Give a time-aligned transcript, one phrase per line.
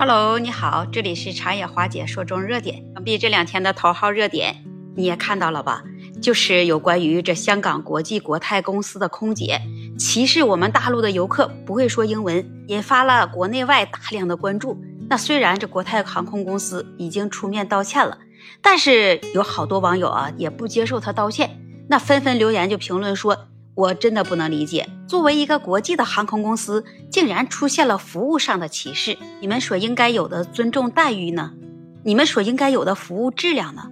[0.00, 2.84] Hello，你好，这里是长野华姐说中热点。
[2.94, 5.82] 想必这两天的头号热点你也看到了吧？
[6.22, 9.60] 就是有关于这香港国际国泰公司的空姐
[9.98, 14.80] 歧视我们大陆的游客不会说英文，引发了国内外大量的关注。
[15.10, 18.18] 那虽然这国泰航空公司已经出面道歉了，
[18.62, 23.36] 但是有好多网友啊也不接受他道歉，那纷纷留言就评论说。
[23.78, 29.16] 我真的不能理解，作为一个国际的航空公司，竟然出现了服务上的歧视。
[29.40, 31.52] 你们所应该有的尊重待遇呢？
[32.02, 33.88] 你们所应该有的服务质量呢？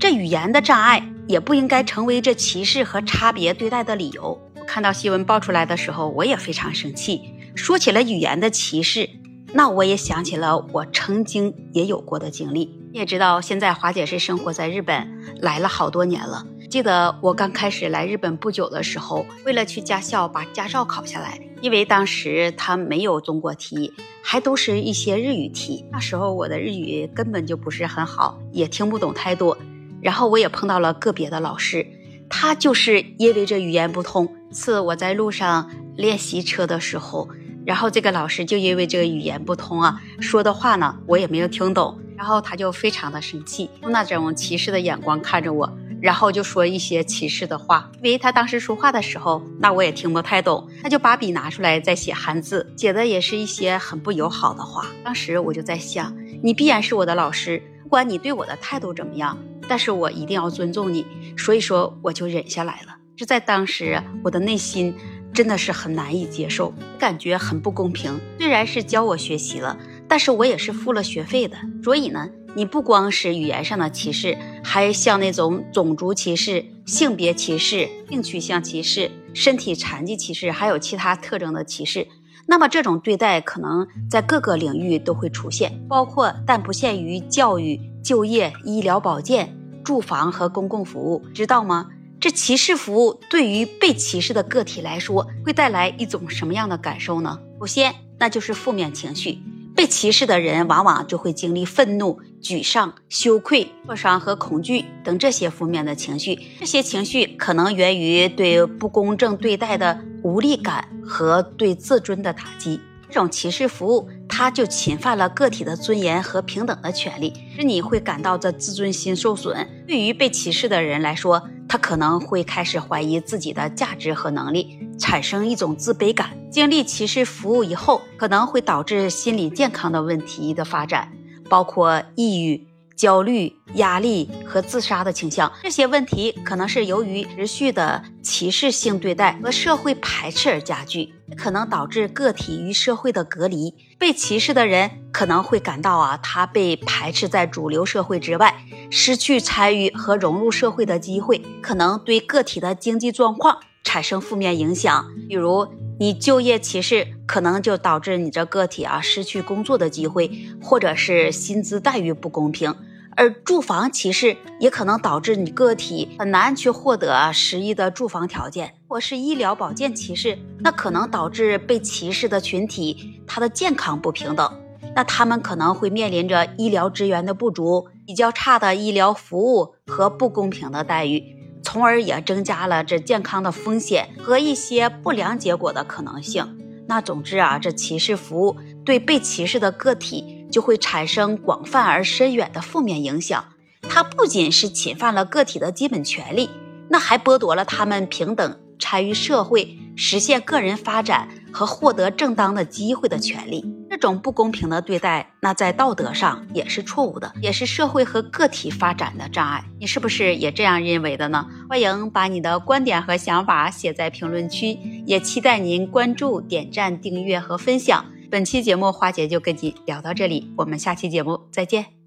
[0.00, 4.40] 这语言的障碍也不应该成为这歧视和差别对待的理由。
[4.66, 7.20] 看到新闻爆出来的时候，我也非常生气。
[7.54, 9.10] 说起了语言的歧视，
[9.52, 12.70] 那我也想起了我曾经也有过的经历。
[12.90, 16.46] 你也知道，现在华姐是生活在日本，来了好多年了。
[16.68, 23.92] 记得我刚开始来日本不久的时候，为了去驾校把驾照考下来，因为当时他没有中国题，
[24.22, 25.84] 还都是一些日语题。
[25.92, 29.56] 那时候我的日语根本就不是很好，也听不懂太多。
[30.00, 31.86] 然后我也碰到了个别的老师，
[32.28, 34.28] 他就是因为这语言不通。
[34.50, 37.28] 次我在路上练习车的时候，
[37.64, 45.72] 然后这个老师就因为这个语言不通啊，说的话呢我也没有听懂，然后他就非常的生气，用那种歧视的眼光看着我。
[46.06, 54.86] 然后就说一些歧视的话，因为他当时说话的时候，那我也听不太懂，他就把笔拿出来在写汉字，写的也是一些很不友好的话。
[55.02, 61.04] 当时我就在想，你必然是我的老师，不管你对我的态度怎么样，但是我一定要尊重你，
[61.36, 62.96] 所以说我就忍下来了。
[63.16, 64.94] 这在当时，我的内心
[65.34, 68.16] 真的是很难以接受，感觉很不公平。
[68.38, 72.28] 虽然是教我学习了，但是我也是付了学费的，所以呢。
[72.56, 82.08] 你不光是语言上的歧视，还像那种种族歧视、性别歧视、性取向歧视、身体残疾歧视，还有其他特征的歧视。
[82.46, 91.88] 那么这种对待可能在各个领域都会出现，包括但不限于教育、就业、医疗保健、住房和公共服务，知道吗？
[92.18, 97.38] 这歧视服务对于被歧视的个体来说，会带来一种什么样的感受呢？
[97.60, 99.40] 首先，那就是负面情绪。
[99.76, 106.38] 被歧视的人往往就会经历愤怒、沮丧、羞愧、挫伤和恐惧等这些负面的情绪。
[106.58, 112.80] 这些情绪可能源于对不公正对待的无力感和对自尊的打击。
[113.08, 119.84] 这种歧视服务，它就侵犯了个体的尊严和平等的权利，使你会感到这自尊心受损。
[119.86, 126.30] 对于被歧视的人来说，他可能会开始怀疑自己的价值和能力，产生一种自卑感。
[126.50, 131.12] 经历歧视服务以后，可能会导致心理健康的问题的发展，
[131.48, 135.52] 包括抑郁、焦虑、压力和自杀的倾向。
[135.62, 143.74] 这些问题可能是由于持续的歧视性对待和社会排斥而加剧，可能导致个体与社会的隔离。
[143.98, 148.54] 被歧视的人可能会感到啊，他被排斥在主流社会之外。
[148.88, 153.58] 失去参与和融入社会的机会，可能对个体的经济状况
[153.96, 155.06] 产生负面影响。
[155.26, 155.66] 比如，
[155.98, 160.30] 你就业歧视可能就导致你这个体啊失去工作的机会，
[160.62, 162.74] 或者是薪资待遇不公平；
[163.16, 174.60] 而住房歧视也可能导致你个体很难去获得适宜的住房条件，或是医疗保健歧视，那可能导致被歧视的群体他的健康不平等。
[174.94, 181.35] 那他们可能会面临着医疗资源的不足、比较差的医疗服务和不公平的待遇，
[181.66, 186.56] 从而也增加了这健康的风险和一些不良结果的可能性。
[186.86, 193.44] 那总之啊，这歧视服务对被歧视的个体就会产生广泛而深远的负面影响。
[193.82, 196.48] 它不仅是侵犯了个体的基本权利，
[196.88, 203.64] 那还剥夺了他们平等参与社会、实现个人发展和获得正当的机会的权利。
[203.96, 209.64] 这种不公平的对待，那在道德上也是错误的，也是社会和个体发展的障碍。
[209.80, 211.46] 你是不是也这样认为的呢？
[211.66, 218.04] 欢迎把你的观点和想法写在评论区，也期待您关注、点赞、订阅和分享。
[218.30, 222.05] 本期节目花姐就跟你聊到这里，我们下期节目再见。